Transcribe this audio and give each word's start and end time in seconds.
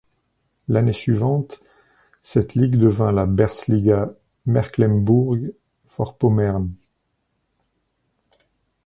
L’année 0.67 0.93
suivante, 0.93 1.61
cette 2.23 2.55
ligue 2.55 2.77
devint 2.79 3.11
la 3.11 3.27
Berziksliga 3.27 4.11
Mecklemburg-Vorpommern. 4.47 6.71